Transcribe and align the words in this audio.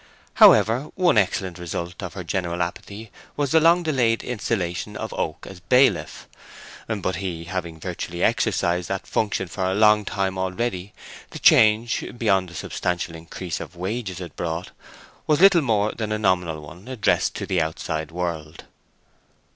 However, 0.41 0.89
one 0.95 1.19
excellent 1.19 1.59
result 1.59 2.01
of 2.01 2.15
her 2.15 2.23
general 2.23 2.63
apathy 2.63 3.11
was 3.37 3.51
the 3.51 3.59
long 3.59 3.83
delayed 3.83 4.23
installation 4.23 4.97
of 4.97 5.13
Oak 5.13 5.45
as 5.47 5.59
bailiff; 5.59 6.27
but 6.87 7.17
he 7.17 7.43
having 7.43 7.79
virtually 7.79 8.23
exercised 8.23 8.87
that 8.89 9.05
function 9.05 9.47
for 9.47 9.63
a 9.69 9.75
long 9.75 10.03
time 10.03 10.39
already, 10.39 10.91
the 11.29 11.37
change, 11.37 12.03
beyond 12.17 12.49
the 12.49 12.55
substantial 12.55 13.13
increase 13.15 13.59
of 13.59 13.75
wages 13.75 14.19
it 14.19 14.35
brought, 14.35 14.71
was 15.27 15.39
little 15.39 15.61
more 15.61 15.91
than 15.91 16.11
a 16.11 16.17
nominal 16.17 16.61
one 16.63 16.87
addressed 16.87 17.35
to 17.35 17.45
the 17.45 17.61
outside 17.61 18.09
world. 18.09 18.63